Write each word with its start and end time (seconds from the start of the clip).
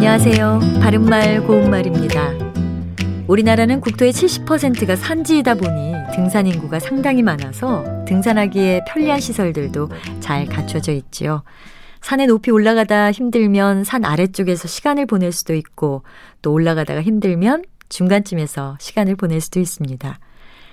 안녕하세요. 0.00 0.60
바른말 0.80 1.42
고운말입니다. 1.46 2.32
우리나라는 3.28 3.82
국토의 3.82 4.12
70%가 4.12 4.96
산지이다 4.96 5.56
보니 5.56 5.92
등산 6.14 6.46
인구가 6.46 6.78
상당히 6.78 7.22
많아서 7.22 7.84
등산하기에 8.06 8.84
편리한 8.88 9.20
시설들도 9.20 9.90
잘 10.20 10.46
갖춰져 10.46 10.92
있지요. 10.92 11.42
산에 12.00 12.24
높이 12.24 12.50
올라가다 12.50 13.12
힘들면 13.12 13.84
산 13.84 14.06
아래쪽에서 14.06 14.68
시간을 14.68 15.04
보낼 15.04 15.32
수도 15.32 15.52
있고 15.52 16.02
또 16.40 16.50
올라가다가 16.54 17.02
힘들면 17.02 17.64
중간쯤에서 17.90 18.78
시간을 18.80 19.16
보낼 19.16 19.42
수도 19.42 19.60
있습니다. 19.60 20.18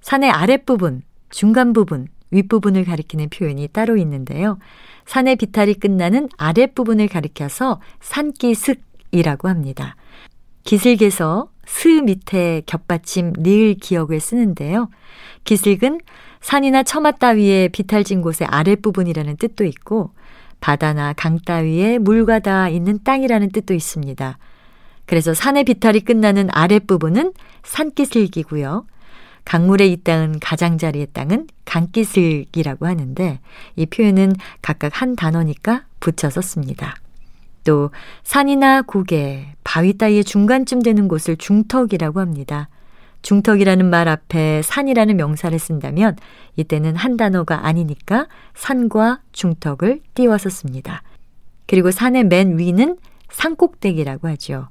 산의 0.00 0.30
아랫부분, 0.30 1.02
중간 1.28 1.72
부분, 1.72 2.06
윗부분을 2.30 2.84
가리키는 2.84 3.30
표현이 3.30 3.66
따로 3.72 3.96
있는데요. 3.96 4.60
산의 5.06 5.34
비탈이 5.34 5.74
끝나는 5.74 6.28
아랫부분을 6.36 7.08
가리켜서 7.08 7.80
산기슭 7.98 8.87
이라고 9.10 9.48
합니다. 9.48 9.96
기슭에서 10.64 11.48
스 11.66 11.88
밑에 11.88 12.62
겹받침 12.66 13.32
니을 13.38 13.74
기역을 13.74 14.20
쓰는데요. 14.20 14.90
기슭은 15.44 16.00
산이나 16.40 16.82
처마 16.82 17.12
따위에 17.12 17.68
비탈진 17.68 18.22
곳의 18.22 18.46
아랫부분이라는 18.48 19.36
뜻도 19.36 19.64
있고 19.64 20.12
바다나 20.60 21.12
강 21.14 21.38
따위에 21.38 21.98
물과 21.98 22.40
다 22.40 22.68
있는 22.68 22.98
땅이라는 23.02 23.50
뜻도 23.50 23.74
있습니다. 23.74 24.38
그래서 25.06 25.32
산의 25.32 25.64
비탈이 25.64 26.00
끝나는 26.00 26.48
아랫부분은 26.52 27.32
산기슭이고요. 27.64 28.86
강물에 29.44 29.86
있다은 29.86 30.40
가장자리의 30.40 31.08
땅은 31.14 31.46
강기슭이라고 31.64 32.86
하는데 32.86 33.40
이 33.76 33.86
표현은 33.86 34.34
각각 34.60 35.00
한 35.00 35.16
단어니까 35.16 35.84
붙여 36.00 36.28
섭니다. 36.28 36.96
또 37.68 37.90
산이나 38.22 38.80
고개, 38.80 39.44
바위 39.62 39.92
따위의 39.92 40.24
중간쯤 40.24 40.80
되는 40.80 41.06
곳을 41.06 41.36
중턱이라고 41.36 42.18
합니다. 42.18 42.70
중턱이라는 43.20 43.90
말 43.90 44.08
앞에 44.08 44.62
산이라는 44.62 45.18
명사를 45.18 45.58
쓴다면 45.58 46.16
이때는 46.56 46.96
한 46.96 47.18
단어가 47.18 47.66
아니니까 47.66 48.26
산과 48.54 49.20
중턱을 49.32 50.00
띄워서 50.14 50.48
씁니다. 50.48 51.02
그리고 51.66 51.90
산의 51.90 52.24
맨 52.24 52.56
위는 52.56 52.96
산꼭대기라고 53.28 54.28
하죠. 54.28 54.68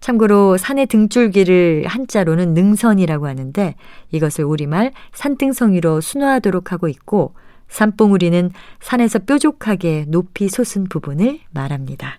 참고로 0.00 0.58
산의 0.58 0.84
등줄기를 0.88 1.84
한자로는 1.86 2.52
능선이라고 2.52 3.26
하는데 3.26 3.74
이것을 4.10 4.44
우리말 4.44 4.92
산등성이로 5.14 6.02
순화하도록 6.02 6.72
하고 6.72 6.88
있고 6.88 7.34
산봉우리는 7.68 8.50
산에서 8.82 9.20
뾰족하게 9.20 10.04
높이 10.08 10.50
솟은 10.50 10.90
부분을 10.90 11.40
말합니다. 11.52 12.18